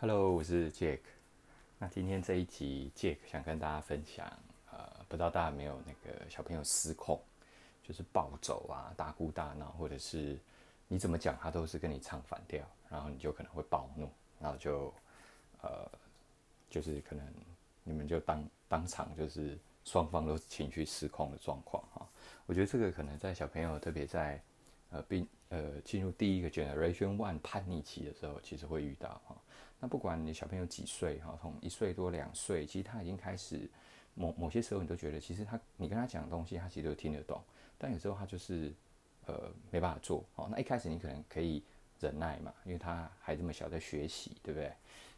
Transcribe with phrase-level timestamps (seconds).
[0.00, 1.00] Hello，我是 Jack。
[1.76, 4.32] 那今天这一集，Jack 想跟大家分享，
[4.70, 7.20] 呃，不知道大家有没有那个小朋友失控，
[7.82, 10.38] 就是暴走啊、大哭大闹，或者是
[10.86, 14.08] 你怎么讲他都是跟你唱反调，然后你就可能会暴怒，
[14.38, 14.94] 然后就
[15.62, 15.90] 呃，
[16.70, 17.26] 就是可能
[17.82, 22.08] 你们就当当场就是双方都情绪失控的状况哈。
[22.46, 24.40] 我觉得这个可能在小朋友，特别在
[24.90, 29.36] 呃并呃进入第一个 Generation One 叛逆期的时候，其实会遇到哈。
[29.80, 33.70] 那不管你小朋友几岁哈，从一岁多两岁，其实他已经开始
[34.14, 37.40] 某某些时候，你都觉得其实他你跟他讲的东西，他其实都听得懂。
[37.78, 38.72] 但有时候他就是
[39.26, 40.24] 呃没办法做。
[40.34, 41.62] 哦，那一开始你可能可以
[42.00, 44.72] 忍耐嘛，因为他还这么小，在学习，对不对？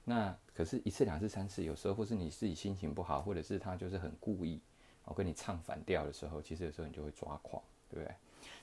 [0.05, 4.61] 那可是一次两次三次，有时候或是你自己心情不好，或者是他就是很故意
[5.05, 8.15] 哦跟你唱反调的时候，其实有时候你就会抓狂，对不对？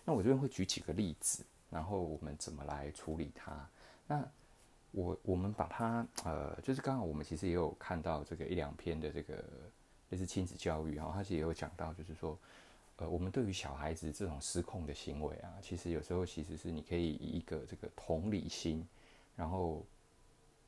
[0.05, 3.69] 那我这边会举几个例子，然后我们怎么来处理它？
[4.07, 4.23] 那
[4.91, 9.43] 我我们把它呃，就是刚好我们其实也有看到这个一两篇的这个
[10.09, 12.39] 类似亲子教育，然后他其实也有讲到，就是说，
[12.95, 18.87] 呃，我们对于小孩子这种失控的行为啊，其实有时候其实是你可以以一个这个同理心，
[19.35, 19.85] 然后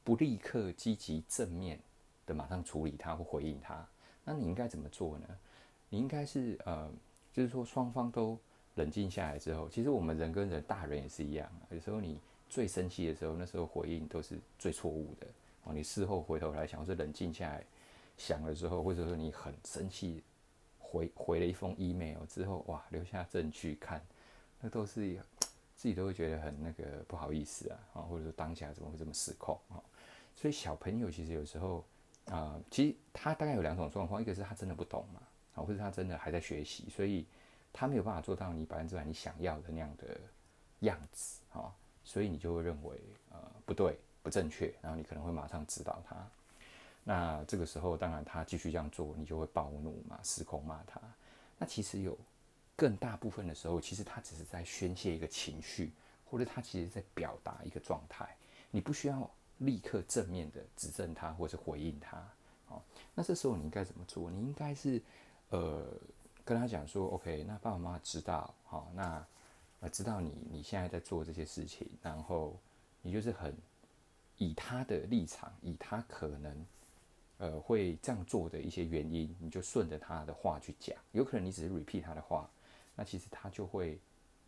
[0.03, 1.79] 不立刻积极正面
[2.25, 3.87] 的马上处理他或回应他。
[4.25, 5.27] 那你应该怎么做呢？
[5.87, 6.91] 你应该是呃，
[7.31, 8.37] 就是说双方都
[8.79, 12.19] 冷静下来之后，其实我们人跟人，大人也是一样，有时候你。
[12.51, 15.27] 最生气的时候，那时候回应都是最错误的
[15.65, 15.71] 哦。
[15.71, 17.63] 你事后回头来想，或是冷静下来
[18.17, 20.23] 想了之后，或者说你很生气
[20.79, 24.03] 回回了一封 email 之后，哇，留下证据看，
[24.59, 25.19] 那都是
[25.77, 29.77] 自己都会觉得很那个不好意思啊啊，或者说当下怎么会这么失控啊？
[30.35, 31.85] 所以小朋友其实有时候
[32.25, 35.21] 啊、其实他大概有两种状况，一个是他真的不懂嘛，
[35.53, 37.23] 啊，或者他真的还在学习，所以
[37.73, 40.19] 他没有办法做到你百分之百你想要的那样的
[40.79, 41.73] 样子啊。
[42.03, 46.15] 所以你就会认为，呃，不对，不正确，然后你可能会马上指导他。
[47.03, 50.99] 那这个时候，当然他继续这样做，你就会暴怒嘛，失控骂他。
[51.59, 52.17] 那其实有
[52.75, 55.91] 更大部分的时候，其实他只是在宣泄一个情绪，
[56.25, 58.35] 或者他其实在表达一个状态。
[58.71, 62.17] 你不需要立刻正面的指正他，或者是回应他。
[62.69, 62.81] 哦，
[63.13, 64.31] 那这时候你应该怎么做？
[64.31, 64.99] 你应该是，
[65.49, 65.85] 呃，
[66.49, 69.25] 跟他讲说，OK，那爸爸妈妈知道，好，那。
[69.81, 72.59] 呃，知道你你现在在做这些事情，然后
[73.01, 73.55] 你就是很
[74.37, 76.65] 以他的立场，以他可能
[77.37, 80.97] 呃会这样做的一些原因，你就顺着他的话去讲。
[81.13, 82.49] 有可能你只是 repeat 他的话，
[82.93, 83.97] 那其实他就会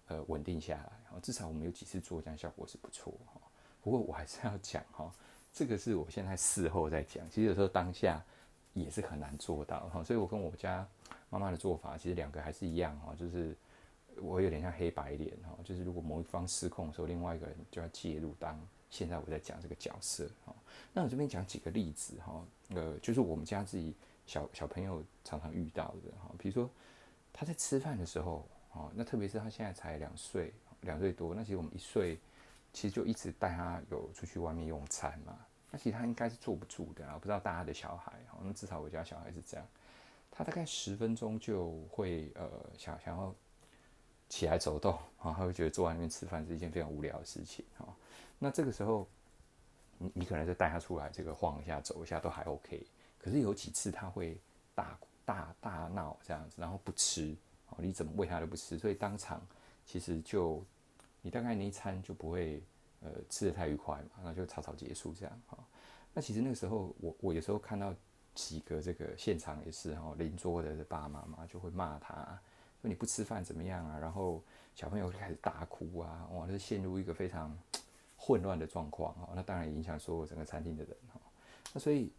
[0.08, 0.92] 呃稳定下来。
[1.06, 3.40] 然后至少我们有几次做，这样效果是不错哈。
[3.82, 5.10] 不过我还是要讲哈，
[5.54, 8.22] 这个是我现在事后在讲，其实有时候当下
[8.74, 10.04] 也是很难做到哈。
[10.04, 10.88] 所以我跟我家
[11.30, 13.56] 妈妈的做法，其实两个还是一样哈，就是。
[14.18, 18.36] 我有点像黑白脸哈，就是如果某一方失控的时候，另外一个人就要介入。
[18.38, 18.60] 当
[18.90, 20.54] 现在我在讲这个角色哈，
[20.92, 22.46] 那我这边讲几个例子哈，
[22.76, 23.96] 呃，就是我们家自己
[24.28, 26.70] 小小朋友常常遇到的哈，比如说
[27.32, 32.20] 他在吃饭的时候啊，那特别是他现在才两岁，两岁多，那其实我们一岁
[32.74, 35.40] 其实就一直带他有出去外面用餐嘛，
[35.72, 39.66] 那其实他应该是坐不住的啊，不知道大家的小孩哈，那至少我家小孩是这样，
[40.30, 43.34] 他大概十分钟就会呃想想要。
[44.32, 47.86] 起来走动，啊，他会觉得坐在那边吃饭是一件非常无聊的事情，哈。
[48.40, 49.06] 那这个时候，
[49.98, 52.82] 你你可能就带他出来，这个晃一下、走一下都还 OK。
[53.20, 54.40] 可是有几次他会
[54.74, 57.36] 大大大闹这样子，然后不吃，
[57.72, 59.46] 哦，你怎么喂他都不吃，所以当场
[59.86, 60.64] 其实就
[61.22, 62.64] 你大概那一餐就不会
[63.02, 65.58] 呃吃得太愉快嘛，那就草草结束这样，哈。
[66.14, 67.94] 那其实那个时候，我我有时候看到
[68.34, 72.40] 几个这个现场也是哈，邻桌的爸爸妈妈就会骂他。
[72.82, 74.00] 说你不吃饭怎么样啊？
[74.00, 77.56] 然后小朋友就开始大哭啊，哇，就是陷入一个非常
[78.18, 79.30] 混乱的状况哈。
[79.36, 81.22] 那当然影响所有整个餐厅的人哈。
[81.74, 82.12] 那所以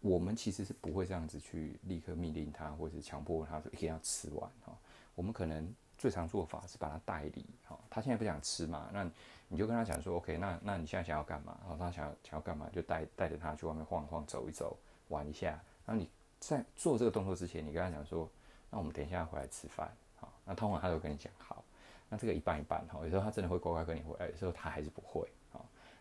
[0.00, 4.76] 我们其实是不会这样子去立刻命令他，或者是强迫他说一定要吃完哈。
[5.14, 5.72] 我们可能
[6.06, 7.82] 最常做法是把他带离好。
[7.90, 9.10] 他现在不想吃嘛，那
[9.48, 11.58] 你就跟他讲说，OK，那那你现在想要干嘛？
[11.62, 15.60] 然后他想要想要干嘛，就带带着他去外面晃晃、走一走、玩一下。
[15.84, 16.08] 然后你
[16.38, 18.30] 在做这个动作之前，你跟他讲说，
[18.70, 19.90] 那我们等一下回来吃饭。
[20.14, 21.64] 好那通常他都跟你讲好，
[22.08, 25.58] 那这个一半一半哈，有时候他真的会乖乖跟你回来，有时候他还是不会啊。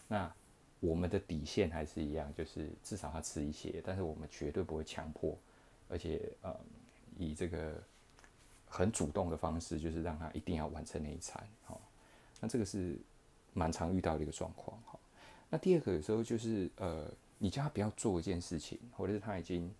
[0.08, 0.32] 那
[0.82, 5.36] 我们的底线还是一样，就是至少他吃一些，但是我们绝对不会强迫，
[5.90, 6.56] 而且呃，
[7.18, 7.82] 以这个
[8.78, 11.78] 很主动的方式，就是让他一定要完成那一餐哈。
[12.42, 12.98] 那这个是
[13.54, 15.00] 蛮常遇到的一个状况哈。
[15.50, 19.74] 那第二个有时候就是呃，你叫他不要做一件事情，或者是他已经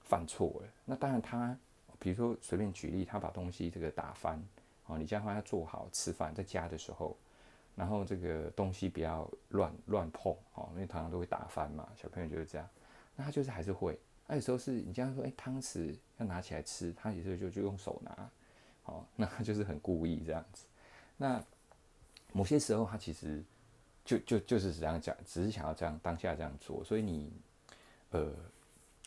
[0.00, 1.56] 犯错了，那当然他。
[1.98, 4.42] 比如说，随便举例，他把东西这个打翻，
[4.86, 7.16] 哦，你叫他要做好吃饭，在家的时候，
[7.76, 12.68] 然后这个东西不要乱乱碰哦，因为常常都会打翻嘛，小朋友就是这样。
[13.14, 13.96] 那他就是还是会，
[14.26, 18.30] 那有时候是你这样说，哎，汤匙要拿起来吃，他有时候就就用手拿，
[18.84, 20.64] 哦，那他就是很故意这样子。
[21.16, 21.42] 那
[22.32, 23.42] 某些时候他其实
[24.04, 27.32] 就就就是这样讲，只是想要这样当下这样做，所以你
[28.10, 28.32] 呃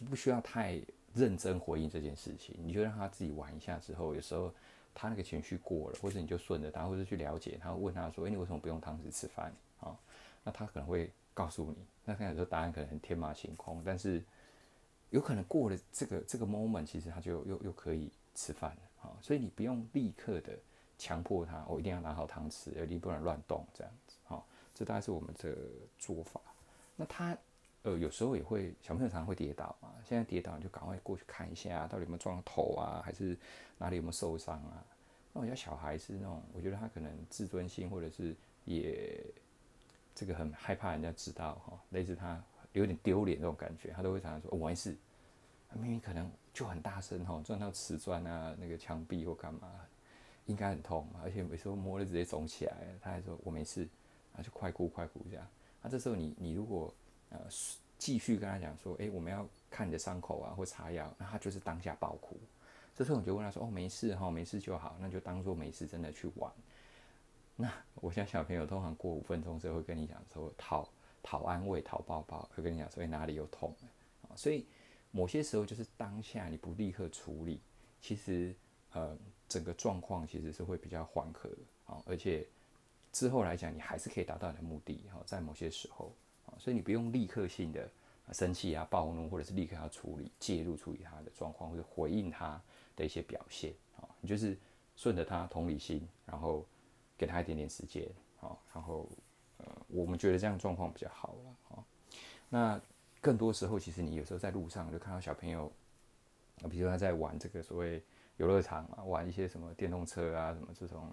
[0.09, 0.79] 不需要太
[1.13, 4.53] 认真回应这件事情，你就让他自己玩一下之后，有时候。
[4.97, 9.47] 他那个情绪过了，或者你就顺着他，或者去了解他，问他说：“哎、你为什么不用汤匙吃饭？”
[9.81, 9.97] 啊、哦，
[10.41, 11.85] 那他可能会告诉你。
[12.06, 14.23] 那看有时候答案可能很天马行空，但是
[15.15, 18.77] 有可能过了这个这个 moment，其实他就又又可以吃饭了。
[19.03, 20.57] 啊、所以你不用立刻的
[20.97, 24.17] 强迫他，我、一定要拿好汤匙，而你不能乱动这样子。
[24.25, 25.56] 好、这大概是我们的
[25.97, 26.41] 做法。
[26.95, 27.38] 那他
[27.83, 29.89] 呃有时候也会，小朋友常常会跌倒嘛。
[30.03, 33.38] 现在跌倒你就赶快过去看一下，到底有没有撞头啊，还是？
[33.77, 34.83] 哪里有没有受伤啊？
[35.33, 38.33] 那我家小孩是那种，我觉得他可能自尊心或者是
[38.63, 39.21] 也
[40.15, 42.41] 这个很害怕人家知道哈，类似他
[42.71, 44.95] 有点丢脸这种感觉，他都会常常说：“我没事。”
[45.80, 49.72] 明明可能就很大声吼，撞到瓷砖啊、那个墙壁或干嘛，
[50.45, 53.88] 应该很痛，而且有时候摸了直接肿起来，他还说：“我没事。”
[54.38, 55.48] 啊，就快哭快哭这样。
[55.81, 56.94] 那这时候你你如果
[57.30, 57.39] 呃
[57.98, 62.38] 继续跟他讲说：“哎，我们要看你的伤口啊，或擦药。”那他就是当下爆哭。
[62.94, 66.51] 这时候我就问他说：“哦，没事哈，没事就好，那就当做没事，真的去玩。”
[67.56, 70.89] 那我家小朋友通常过五分钟之后会跟你讲说讨
[71.24, 73.74] 讨安慰、讨抱抱，会跟你讲说哪里有痛
[74.24, 74.36] 啊。
[74.36, 74.68] 所以
[75.15, 77.62] 某些时候就是当下你不立刻处理，
[78.01, 78.53] 其实
[78.91, 79.17] 呃
[79.47, 81.50] 整个状况其实是会比较缓和
[81.85, 82.45] 啊，而且
[83.13, 86.12] 之后来讲你还是可以达到你的目的哈，在某些时候
[86.45, 87.89] 啊，所以你不用立刻性的
[88.33, 92.62] 生气啊、暴怒，或者是立刻要处理、介入处理他的状况，或者回应他。
[92.97, 94.57] 的一些表现啊，你就是
[94.95, 96.65] 顺着他同理心，然后
[97.17, 98.09] 给他一点点时间
[98.39, 99.09] 啊，然后
[99.57, 101.83] 呃，我们觉得这样状况比较好了啊。
[102.47, 102.81] 那
[103.25, 105.72] 更多时候，其实你有时候在路上就看到小朋友，
[106.69, 108.00] 比如说他在玩这个所谓
[108.38, 111.12] 游乐场啊，玩一些什么电动车啊，什么这种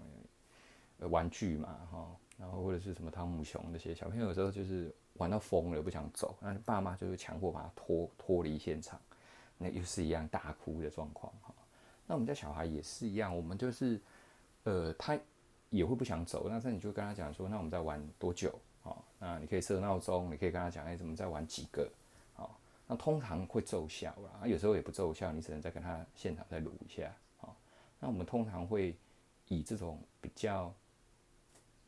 [1.09, 9.01] 玩具嘛哈，然后或者是什么汤姆熊那些小朋友有时候就是玩到疯了不想走，那爸妈就是强迫把他拖脱离现场，
[9.57, 11.51] 那又是一样大哭的状况哈。
[12.05, 13.99] 那我们家小孩也是一样，我们就是，
[14.65, 15.17] 呃，他
[15.71, 21.89] 也会不想走，那这你就跟他讲说，那我们再玩多久啊、那你可以设闹钟，你可以跟他讲，哎、欸，怎么再玩几个？
[22.87, 27.07] 那通常会奏效啦，有时候也不奏效，你只能再跟他现场再录一下
[27.41, 27.55] 啊、哦。
[27.99, 28.95] 那我们通常会
[29.47, 30.73] 以这种比较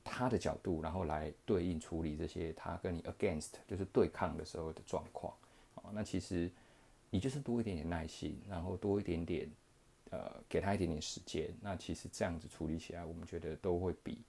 [0.04, 5.34] 他的角度，然后来对应处理这些他跟你 against 就是对抗的时候的状况
[5.76, 5.92] 啊。
[5.94, 6.52] 那其实
[7.10, 9.50] 你就是多一点点耐心，然后多一点点。
[10.12, 14.20] 呃，给他一点点时间，那其实这样子处理起来，我们觉得都会比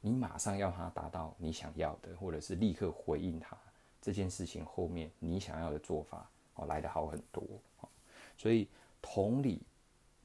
[0.00, 3.56] 你马上要他达到你想要的，或者是立刻回应他
[4.02, 7.42] 这件事情后面你想要的做法哦来得好很多。
[8.36, 8.68] 所以
[9.00, 9.62] 同理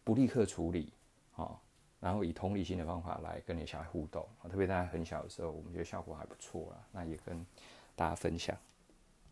[0.03, 0.91] 不立刻处理
[1.35, 1.57] 啊，
[1.99, 7.45] 然后以同理心的方法来跟你小孩互动，特别在很小的时候，我们觉得效果还不错啦，那也跟
[7.95, 8.57] 大家分享。